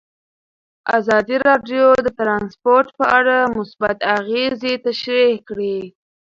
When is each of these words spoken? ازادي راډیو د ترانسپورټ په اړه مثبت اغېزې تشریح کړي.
ازادي 0.97 1.35
راډیو 1.47 1.85
د 2.05 2.07
ترانسپورټ 2.19 2.87
په 2.99 3.05
اړه 3.17 3.37
مثبت 3.57 3.97
اغېزې 4.17 4.73
تشریح 4.87 5.35
کړي. 5.49 5.77